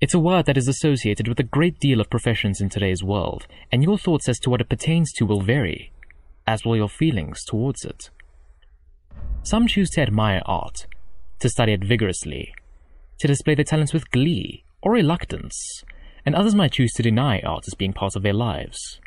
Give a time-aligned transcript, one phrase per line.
[0.00, 3.46] It's a word that is associated with a great deal of professions in today's world,
[3.70, 5.92] and your thoughts as to what it pertains to will vary,
[6.46, 8.10] as will your feelings towards it.
[9.44, 10.86] Some choose to admire art,
[11.38, 12.52] to study it vigorously,
[13.20, 15.84] to display their talents with glee or reluctance,
[16.26, 19.00] and others might choose to deny art as being part of their lives.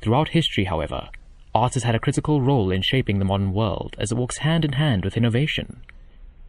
[0.00, 1.08] Throughout history, however,
[1.52, 4.64] art has had a critical role in shaping the modern world as it walks hand
[4.64, 5.82] in hand with innovation,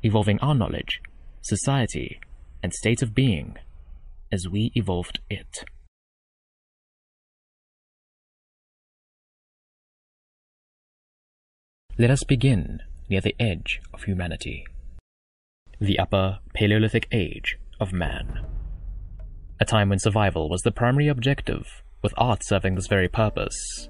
[0.03, 1.01] evolving our knowledge,
[1.41, 2.19] society,
[2.63, 3.57] and state of being
[4.31, 5.63] as we evolved it.
[11.97, 12.79] Let us begin
[13.09, 14.65] near the edge of humanity.
[15.79, 18.45] The Upper Paleolithic Age of Man.
[19.59, 23.89] A time when survival was the primary objective, with art serving this very purpose.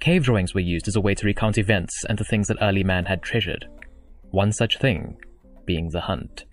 [0.00, 2.82] Cave drawings were used as a way to recount events and the things that early
[2.82, 3.68] man had treasured.
[4.30, 5.18] One such thing
[5.66, 6.44] being the hunt.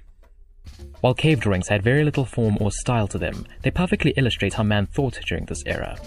[1.01, 4.63] While cave drawings had very little form or style to them, they perfectly illustrate how
[4.63, 5.97] man thought during this era.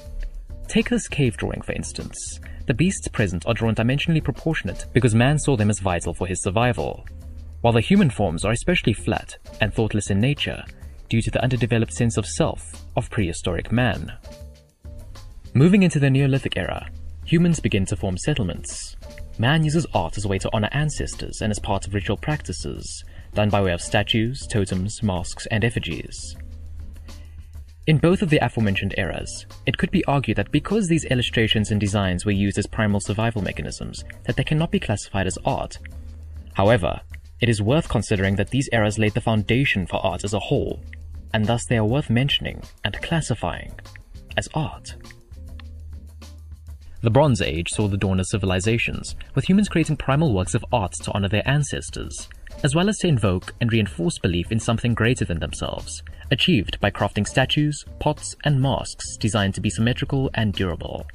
[0.69, 2.41] Take this cave drawing, for instance.
[2.67, 6.43] The beasts present are drawn dimensionally proportionate because man saw them as vital for his
[6.43, 7.07] survival,
[7.63, 10.65] while the human forms are especially flat and thoughtless in nature
[11.09, 14.13] due to the underdeveloped sense of self of prehistoric man.
[15.55, 16.89] Moving into the Neolithic era,
[17.25, 18.97] humans begin to form settlements.
[19.39, 23.05] Man uses art as a way to honor ancestors and as part of ritual practices,
[23.35, 26.37] done by way of statues, totems, masks, and effigies.
[27.87, 31.81] In both of the aforementioned eras, it could be argued that because these illustrations and
[31.81, 35.79] designs were used as primal survival mechanisms, that they cannot be classified as art.
[36.55, 37.01] However,
[37.41, 40.81] it is worth considering that these eras laid the foundation for art as a whole,
[41.35, 43.73] and thus they are worth mentioning and classifying
[44.37, 44.95] as art.
[47.01, 50.93] The Bronze Age saw the dawn of civilizations, with humans creating primal works of art
[51.03, 52.29] to honor their ancestors,
[52.63, 56.91] as well as to invoke and reinforce belief in something greater than themselves, achieved by
[56.91, 61.07] crafting statues, pots, and masks designed to be symmetrical and durable.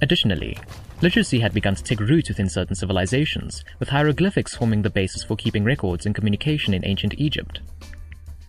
[0.00, 0.58] Additionally,
[1.00, 5.36] literacy had begun to take root within certain civilizations, with hieroglyphics forming the basis for
[5.36, 7.60] keeping records and communication in ancient Egypt.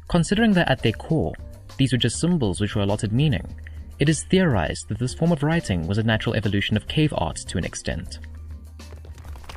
[0.07, 1.33] Considering that at their core,
[1.77, 3.55] these were just symbols which were allotted meaning,
[3.99, 7.37] it is theorized that this form of writing was a natural evolution of cave art
[7.47, 8.19] to an extent.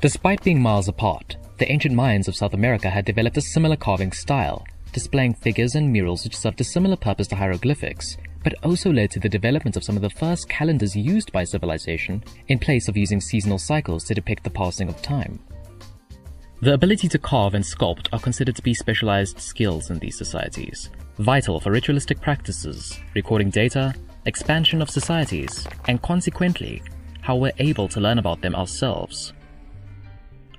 [0.01, 4.13] Despite being miles apart, the ancient Mayans of South America had developed a similar carving
[4.13, 9.11] style, displaying figures and murals which served a similar purpose to hieroglyphics, but also led
[9.11, 12.97] to the development of some of the first calendars used by civilization in place of
[12.97, 15.39] using seasonal cycles to depict the passing of time.
[16.61, 20.91] The ability to carve and sculpt are considered to be specialized skills in these societies,
[21.19, 23.95] vital for ritualistic practices, recording data,
[24.27, 26.83] expansion of societies, and consequently,
[27.21, 29.33] how we're able to learn about them ourselves.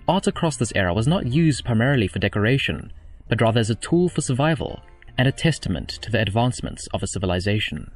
[0.08, 2.94] Art across this era was not used primarily for decoration,
[3.28, 4.82] but rather as a tool for survival
[5.18, 7.92] and a testament to the advancements of a civilization.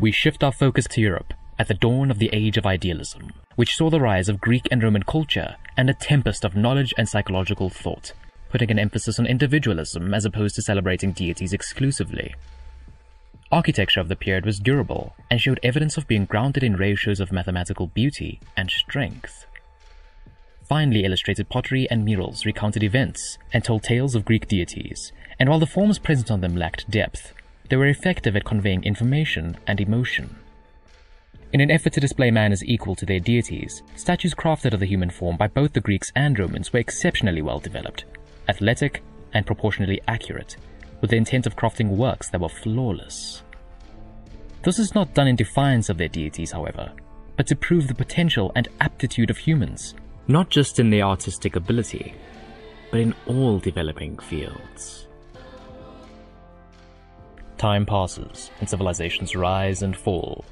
[0.00, 3.76] We shift our focus to Europe at the dawn of the Age of Idealism, which
[3.76, 7.68] saw the rise of Greek and Roman culture and a tempest of knowledge and psychological
[7.68, 8.12] thought,
[8.48, 12.34] putting an emphasis on individualism as opposed to celebrating deities exclusively.
[13.52, 17.32] Architecture of the period was durable and showed evidence of being grounded in ratios of
[17.32, 19.46] mathematical beauty and strength.
[20.62, 25.58] Finely illustrated pottery and murals recounted events and told tales of Greek deities, and while
[25.58, 27.32] the forms present on them lacked depth,
[27.68, 30.36] they were effective at conveying information and emotion.
[31.52, 34.86] In an effort to display man as equal to their deities, statues crafted of the
[34.86, 38.04] human form by both the Greeks and Romans were exceptionally well developed,
[38.48, 40.56] athletic, and proportionally accurate,
[41.00, 43.42] with the intent of crafting works that were flawless.
[44.62, 46.92] This is not done in defiance of their deities, however,
[47.36, 49.94] but to prove the potential and aptitude of humans,
[50.28, 52.14] not just in their artistic ability,
[52.90, 55.06] but in all developing fields.
[57.56, 60.44] Time passes, and civilizations rise and fall,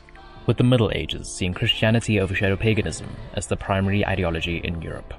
[0.46, 5.12] with the Middle Ages seeing Christianity overshadow paganism as the primary ideology in Europe.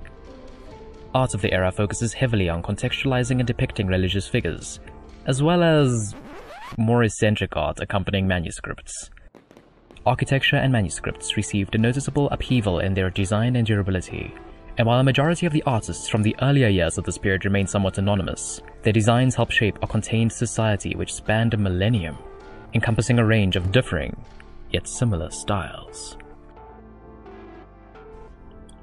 [1.13, 4.79] Art of the era focuses heavily on contextualizing and depicting religious figures,
[5.25, 6.15] as well as
[6.77, 9.09] more eccentric art accompanying manuscripts.
[10.05, 14.33] Architecture and manuscripts received a noticeable upheaval in their design and durability,
[14.77, 17.67] and while a majority of the artists from the earlier years of this period remain
[17.67, 22.17] somewhat anonymous, their designs help shape a contained society which spanned a millennium,
[22.73, 24.15] encompassing a range of differing,
[24.71, 26.17] yet similar styles.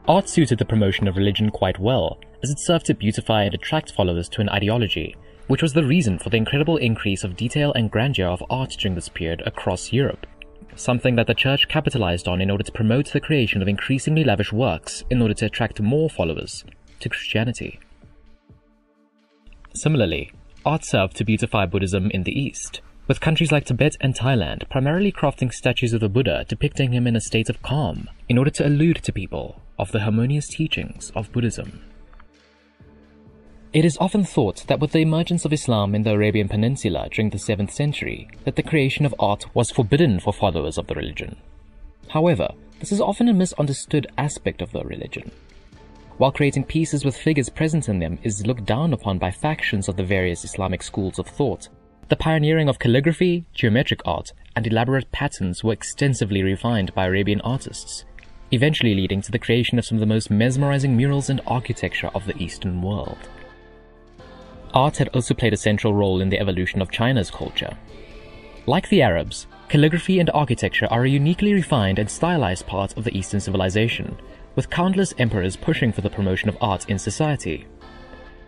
[0.07, 3.93] Art suited the promotion of religion quite well, as it served to beautify and attract
[3.93, 5.17] followers to an ideology
[5.47, 8.95] which was the reason for the incredible increase of detail and grandeur of art during
[8.95, 10.27] this period across Europe,
[10.75, 14.53] something that the church capitalized on in order to promote the creation of increasingly lavish
[14.53, 16.65] works in order to attract more followers,
[17.01, 17.79] to Christianity.
[19.75, 20.33] Similarly,
[20.65, 25.13] art served to beautify Buddhism in the East, with countries like Tibet and Thailand primarily
[25.13, 28.67] crafting statues of the Buddha depicting him in a state of calm in order to
[28.67, 31.85] allude to people of the harmonious teachings of Buddhism.
[33.73, 37.31] It is often thought that with the emergence of Islam in the Arabian Peninsula during
[37.31, 41.37] the 7th century, that the creation of art was forbidden for followers of the religion.
[42.09, 45.31] However, this is often a misunderstood aspect of the religion.
[46.17, 49.97] While creating pieces with figures present in them is looked down upon by factions of
[49.97, 51.69] the various Islamic schools of thought,
[52.09, 58.05] the pioneering of calligraphy, geometric art, and elaborate patterns were extensively refined by Arabian artists,
[58.53, 62.25] eventually leading to the creation of some of the most mesmerizing murals and architecture of
[62.27, 63.19] the Eastern world.
[64.77, 67.79] Art had also played a central role in the evolution of China's culture.
[68.67, 73.17] Like the Arabs, calligraphy and architecture are a uniquely refined and stylized part of the
[73.17, 74.19] Eastern civilization,
[74.55, 77.67] with countless emperors pushing for the promotion of art in society.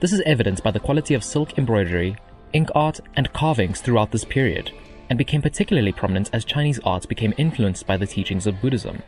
[0.01, 2.15] This is evidenced by the quality of silk embroidery,
[2.53, 4.71] ink art, and carvings throughout this period,
[5.09, 9.03] and became particularly prominent as Chinese art became influenced by the teachings of Buddhism.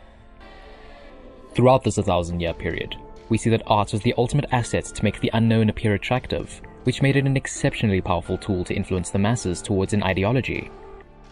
[1.54, 2.96] Throughout this 1000 year period,
[3.28, 7.02] we see that art was the ultimate asset to make the unknown appear attractive, which
[7.02, 10.70] made it an exceptionally powerful tool to influence the masses towards an ideology.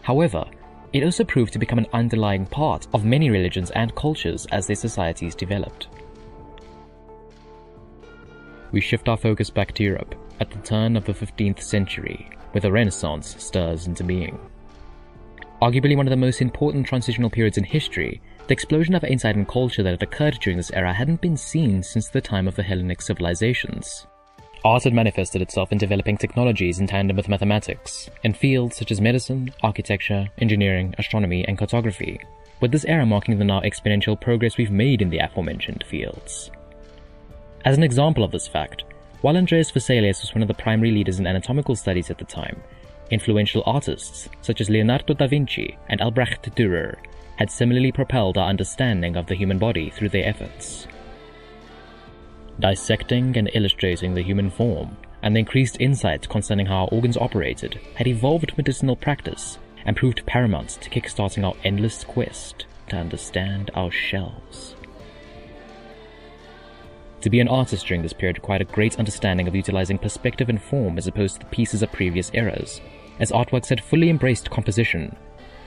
[0.03, 0.45] However,
[0.93, 4.77] it also proved to become an underlying part of many religions and cultures as their
[4.77, 5.89] societies developed.
[8.73, 12.61] We shift our focus back to Europe at the turn of the 15th century, where
[12.61, 14.39] the Renaissance stirs into being.
[15.61, 19.49] Arguably one of the most important transitional periods in history, the explosion of insight and
[19.49, 22.63] culture that had occurred during this era hadn't been seen since the time of the
[22.63, 24.07] Hellenic civilizations.
[24.65, 29.01] Art had manifested itself in developing technologies in tandem with mathematics, in fields such as
[29.01, 32.21] medicine, architecture, engineering, astronomy, and cartography,
[32.61, 36.51] with this era marking the now exponential progress we've made in the aforementioned fields.
[37.65, 38.83] As an example of this fact,
[39.21, 42.61] while Andreas Vesalius was one of the primary leaders in anatomical studies at the time,
[43.11, 46.97] influential artists such as Leonardo da Vinci and Albrecht Dürer
[47.37, 50.89] had similarly propelled our understanding of the human body through their efforts
[52.61, 57.81] dissecting and illustrating the human form, and the increased insight concerning how our organs operated
[57.97, 63.91] had evolved medicinal practice and proved paramount to kickstarting our endless quest to understand our
[63.91, 64.75] shells.
[67.23, 70.63] To be an artist during this period required a great understanding of utilizing perspective and
[70.63, 72.81] form as opposed to the pieces of previous eras,
[73.19, 75.17] as artworks had fully embraced composition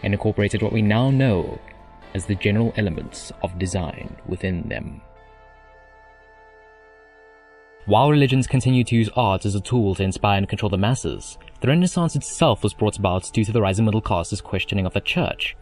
[0.04, 1.60] and incorporated what we now know
[2.14, 5.02] as the general elements of design within them.
[7.92, 11.38] While religions continued to use art as a tool to inspire and control the masses,
[11.60, 15.02] the Renaissance itself was brought about due to the rising middle class's questioning of the
[15.02, 15.58] church.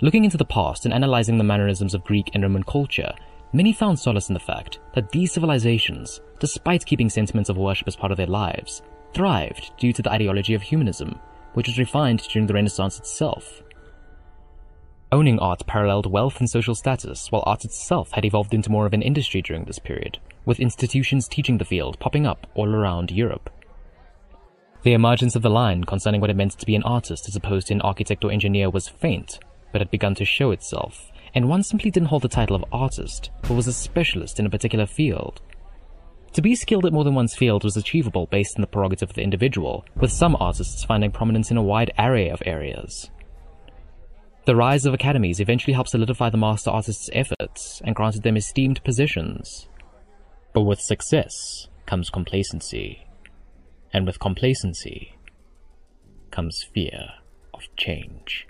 [0.00, 3.12] Looking into the past and analyzing the mannerisms of Greek and Roman culture,
[3.52, 7.94] many found solace in the fact that these civilizations, despite keeping sentiments of worship as
[7.94, 8.80] part of their lives,
[9.12, 11.20] thrived due to the ideology of humanism,
[11.52, 13.62] which was refined during the Renaissance itself.
[15.12, 18.92] Owning art paralleled wealth and social status, while art itself had evolved into more of
[18.92, 23.50] an industry during this period, with institutions teaching the field popping up all around Europe.
[24.84, 27.66] The emergence of the line concerning what it meant to be an artist as opposed
[27.66, 29.40] to an architect or engineer was faint,
[29.72, 33.30] but had begun to show itself, and one simply didn't hold the title of artist,
[33.42, 35.40] but was a specialist in a particular field.
[36.34, 39.16] To be skilled at more than one's field was achievable based on the prerogative of
[39.16, 43.10] the individual, with some artists finding prominence in a wide array of areas.
[44.50, 48.82] The rise of academies eventually helped solidify the master artists' efforts and granted them esteemed
[48.82, 49.68] positions.
[50.52, 53.06] But with success comes complacency,
[53.92, 55.14] and with complacency
[56.32, 57.10] comes fear
[57.54, 58.48] of change.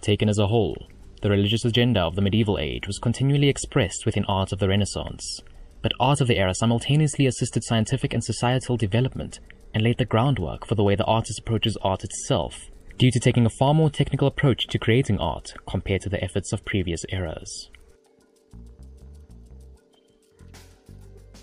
[0.00, 0.88] Taken as a whole,
[1.22, 5.42] the religious agenda of the medieval age was continually expressed within art of the Renaissance,
[5.80, 9.38] but art of the era simultaneously assisted scientific and societal development
[9.72, 13.46] and laid the groundwork for the way the artist approaches art itself due to taking
[13.46, 17.70] a far more technical approach to creating art compared to the efforts of previous eras.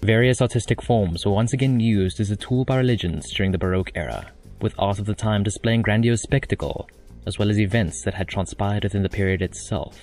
[0.01, 3.91] Various artistic forms were once again used as a tool by religions during the Baroque
[3.93, 6.89] era, with art of the time displaying grandiose spectacle,
[7.27, 10.00] as well as events that had transpired within the period itself.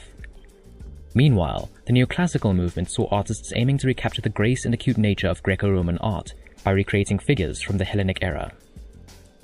[1.15, 5.43] Meanwhile, the neoclassical movement saw artists aiming to recapture the grace and acute nature of
[5.43, 8.53] Greco-Roman art by recreating figures from the Hellenic era.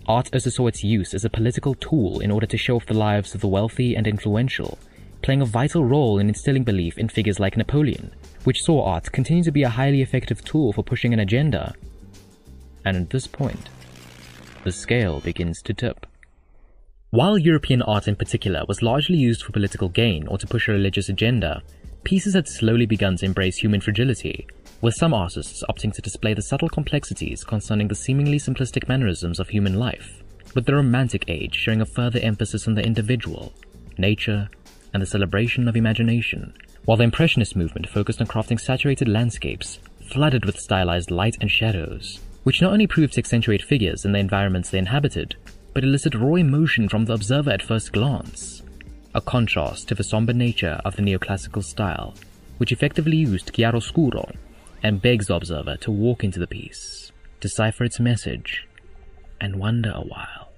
[0.06, 2.94] Art also saw its use as a political tool in order to show off the
[2.94, 4.78] lives of the wealthy and influential,
[5.22, 8.12] playing a vital role in instilling belief in figures like Napoleon,
[8.44, 11.74] which saw art continue to be a highly effective tool for pushing an agenda.
[12.84, 13.70] And at this point,
[14.64, 16.06] the scale begins to tip.
[17.08, 20.72] While European art in particular was largely used for political gain or to push a
[20.72, 21.62] religious agenda,
[22.04, 24.46] pieces had slowly begun to embrace human fragility,
[24.80, 29.48] with some artists opting to display the subtle complexities concerning the seemingly simplistic mannerisms of
[29.48, 30.22] human life,
[30.54, 33.52] with the Romantic age showing a further emphasis on the individual,
[33.98, 34.48] nature,
[34.92, 39.78] and the celebration of imagination, while the Impressionist movement focused on crafting saturated landscapes
[40.12, 44.18] flooded with stylized light and shadows, which not only proved to accentuate figures and the
[44.18, 45.34] environments they inhabited,
[45.72, 48.62] but elicit raw emotion from the observer at first glance,
[49.14, 52.14] a contrast to the somber nature of the neoclassical style,
[52.58, 54.34] which effectively used chiaroscuro
[54.82, 58.66] and begs the observer to walk into the piece, decipher its message,
[59.40, 60.50] and wonder a while.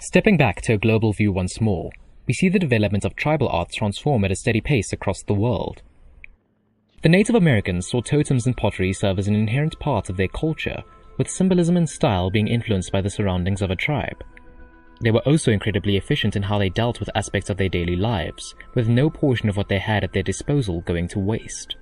[0.00, 1.90] Stepping back to a global view once more,
[2.26, 5.82] we see the development of tribal art transform at a steady pace across the world.
[7.02, 10.82] The Native Americans saw totems and pottery serve as an inherent part of their culture,
[11.18, 14.24] with symbolism and style being influenced by the surroundings of a tribe.
[15.00, 18.54] They were also incredibly efficient in how they dealt with aspects of their daily lives,
[18.74, 21.76] with no portion of what they had at their disposal going to waste.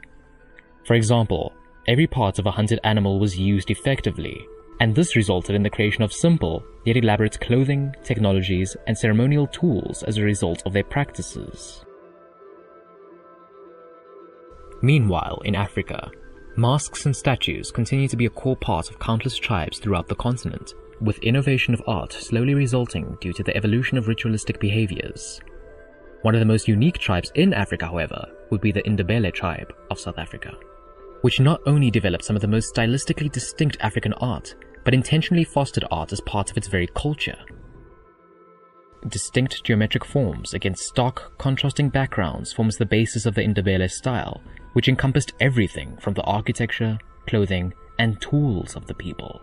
[0.85, 1.55] For example,
[1.87, 4.47] every part of a hunted animal was used effectively,
[4.81, 10.03] and this resulted in the creation of simple, yet elaborate clothing, technologies, and ceremonial tools
[10.03, 11.85] as a result of their practices.
[14.83, 16.11] Meanwhile, in Africa,
[16.57, 20.75] masks and statues continue to be a core part of countless tribes throughout the continent,
[21.01, 25.41] with innovation of art slowly resulting due to the evolution of ritualistic behaviors.
[26.23, 30.01] One of the most unique tribes in Africa, however, would be the Ndebele tribe of
[30.01, 30.57] South Africa,
[31.21, 35.85] which not only developed some of the most stylistically distinct African art, but intentionally fostered
[35.91, 37.39] art as part of its very culture.
[39.09, 44.41] Distinct geometric forms against stark, contrasting backgrounds forms the basis of the Ndebele style,
[44.73, 46.99] which encompassed everything from the architecture,
[47.29, 49.41] clothing, and tools of the people.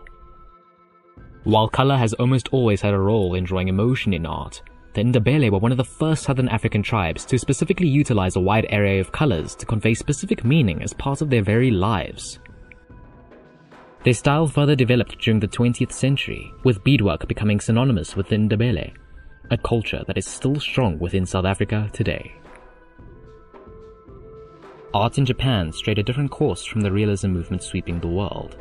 [1.44, 4.60] While color has almost always had a role in drawing emotion in art,
[4.92, 8.66] the Ndebele were one of the first southern African tribes to specifically utilize a wide
[8.70, 12.38] array of colors to convey specific meaning as part of their very lives.
[14.04, 18.92] Their style further developed during the 20th century, with beadwork becoming synonymous with the Ndebele,
[19.50, 22.34] a culture that is still strong within South Africa today.
[24.94, 28.56] Art in Japan strayed a different course from the realism movement sweeping the world.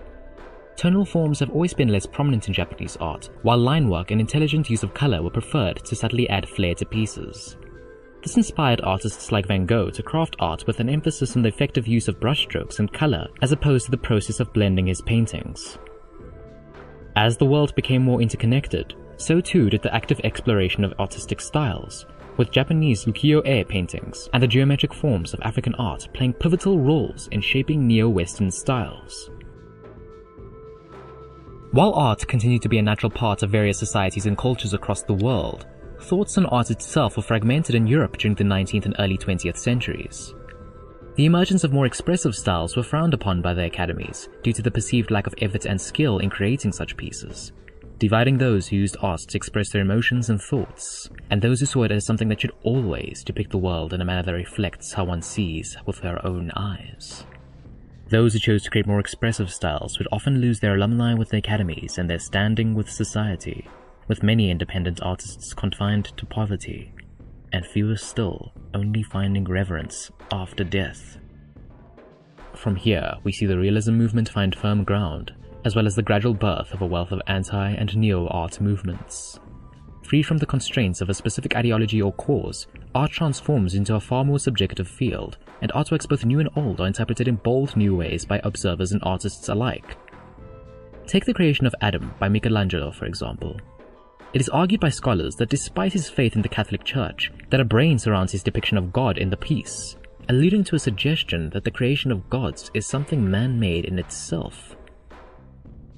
[0.76, 4.70] Tonal forms have always been less prominent in Japanese art, while line work and intelligent
[4.70, 7.56] use of color were preferred to subtly add flair to pieces.
[8.24, 11.88] This inspired artists like Van Gogh to craft art with an emphasis on the effective
[11.88, 15.78] use of brushstrokes and color as opposed to the process of blending his paintings.
[17.16, 22.06] As the world became more interconnected, so too did the active exploration of artistic styles,
[22.38, 27.42] with Japanese ukiyo-e paintings and the geometric forms of African art playing pivotal roles in
[27.42, 29.30] shaping neo-Western styles.
[31.72, 35.14] While art continued to be a natural part of various societies and cultures across the
[35.14, 35.66] world,
[36.00, 40.34] thoughts on art itself were fragmented in Europe during the 19th and early 20th centuries.
[41.16, 44.72] The emergence of more expressive styles were frowned upon by the academies due to the
[44.72, 47.52] perceived lack of effort and skill in creating such pieces,
[48.04, 51.84] dividing those who used art to express their emotions and thoughts, and those who saw
[51.84, 55.06] it as something that should always depict the world in a manner that reflects how
[55.06, 57.26] one sees with their own eyes.
[58.10, 61.38] Those who chose to create more expressive styles would often lose their alumni with the
[61.38, 63.70] academies and their standing with society,
[64.10, 66.92] with many independent artists confined to poverty,
[67.54, 71.20] and fewer still only finding reverence after death.
[72.54, 75.32] From here, we see the realism movement find firm ground,
[75.66, 79.40] as well as the gradual birth of a wealth of anti and neo art movements.
[80.04, 84.26] Free from the constraints of a specific ideology or cause, art transforms into a far
[84.26, 88.26] more subjective field, and artworks both new and old are interpreted in bold new ways
[88.26, 89.98] by observers and artists alike.
[91.08, 93.60] Take the creation of Adam by Michelangelo, for example.
[94.34, 97.66] It is argued by scholars that despite his faith in the Catholic Church, that a
[97.66, 99.96] brain surrounds his depiction of God in the piece,
[100.28, 104.76] alluding to a suggestion that the creation of gods is something man-made in itself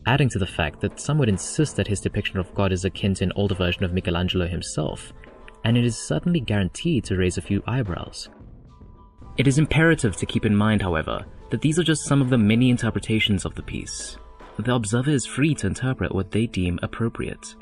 [0.06, 3.14] adding to the fact that some would insist that his depiction of God is akin
[3.16, 5.14] to an older version of Michelangelo himself,
[5.64, 8.30] and it is certainly guaranteed to raise a few eyebrows.
[9.38, 12.38] It is imperative to keep in mind, however, that these are just some of the
[12.38, 14.18] many interpretations of the piece.
[14.58, 17.56] The observer is free to interpret what they deem appropriate.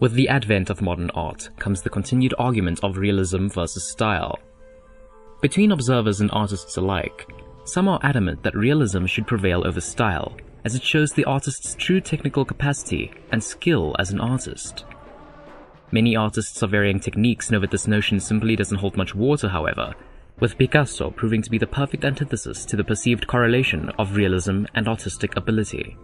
[0.00, 4.38] With the advent of modern art comes the continued argument of realism versus style.
[5.40, 7.26] Between observers and artists alike,
[7.70, 12.00] some are adamant that realism should prevail over style, as it shows the artist's true
[12.00, 14.84] technical capacity and skill as an artist.
[15.92, 19.94] Many artists of varying techniques know that this notion simply doesn't hold much water, however,
[20.40, 24.88] with Picasso proving to be the perfect antithesis to the perceived correlation of realism and
[24.88, 25.96] artistic ability.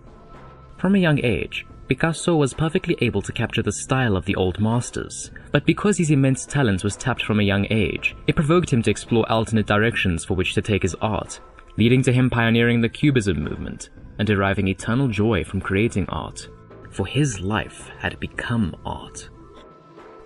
[0.78, 4.60] From a young age, Picasso was perfectly able to capture the style of the old
[4.60, 8.82] masters, but because his immense talent was tapped from a young age, it provoked him
[8.82, 11.40] to explore alternate directions for which to take his art,
[11.76, 16.48] leading to him pioneering the Cubism movement and deriving eternal joy from creating art,
[16.90, 19.28] for his life had become art.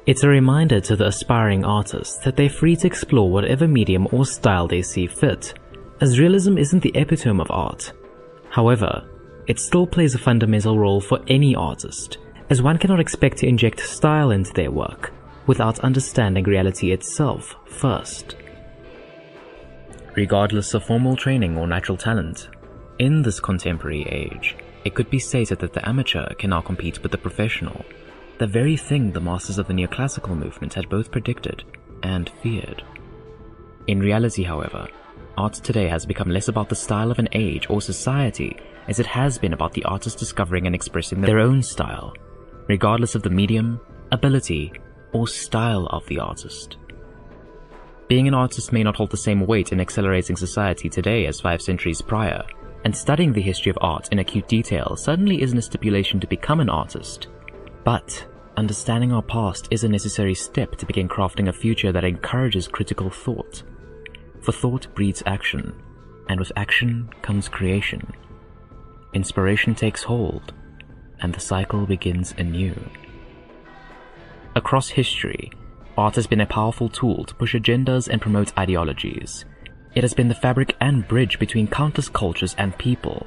[0.07, 4.25] It's a reminder to the aspiring artists that they're free to explore whatever medium or
[4.25, 5.54] style they see fit,
[6.00, 7.92] as realism isn't the epitome of art.
[8.49, 9.09] However,
[9.47, 13.80] it still plays a fundamental role for any artist, as one cannot expect to inject
[13.80, 15.12] style into their work
[15.47, 18.37] without understanding reality itself first.
[20.21, 22.50] Regardless of formal training or natural talent,
[22.99, 27.11] in this contemporary age, it could be stated that the amateur can now compete with
[27.11, 27.87] the professional,
[28.37, 31.65] the very thing the masters of the neoclassical movement had both predicted
[32.03, 32.83] and feared.
[33.87, 34.89] In reality, however,
[35.39, 38.59] art today has become less about the style of an age or society
[38.89, 42.12] as it has been about the artist discovering and expressing their own style,
[42.69, 43.81] regardless of the medium,
[44.12, 44.71] ability,
[45.15, 46.77] or style of the artist.
[48.11, 51.62] Being an artist may not hold the same weight in accelerating society today as five
[51.62, 52.45] centuries prior,
[52.85, 56.59] and studying the history of art in acute detail certainly isn't a stipulation to become
[56.59, 57.29] an artist.
[57.85, 58.26] But
[58.57, 63.11] understanding our past is a necessary step to begin crafting a future that encourages critical
[63.11, 63.62] thought.
[64.40, 65.81] For thought breeds action,
[66.29, 68.12] and with action comes creation
[69.14, 70.52] inspiration takes hold,
[71.21, 72.75] and the cycle begins anew.
[74.57, 75.52] Across history,
[76.00, 79.45] art has been a powerful tool to push agendas and promote ideologies.
[79.95, 83.26] It has been the fabric and bridge between countless cultures and people.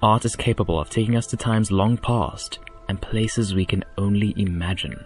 [0.00, 4.32] Art is capable of taking us to times long past and places we can only
[4.38, 5.04] imagine.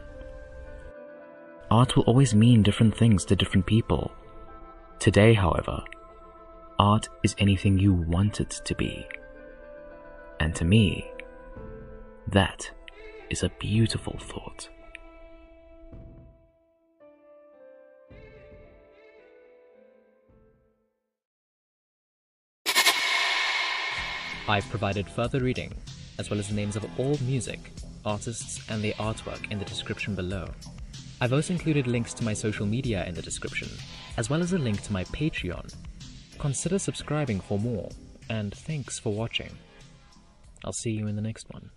[1.69, 4.13] Art will always mean different things to different people.
[5.01, 5.83] Today, however,
[6.79, 9.05] art is anything you want it to be.
[10.39, 11.11] And to me,
[12.29, 12.71] that
[13.31, 14.69] is a beautiful thought.
[24.55, 25.75] I've provided further reading,
[26.17, 27.73] as well as the names of all music,
[28.05, 30.49] artists, and their artwork in the description below.
[31.21, 33.69] I've also included links to my social media in the description,
[34.17, 35.75] as well as a link to my Patreon.
[36.39, 37.89] Consider subscribing for more,
[38.31, 39.51] and thanks for watching.
[40.65, 41.71] I'll see you in the next one.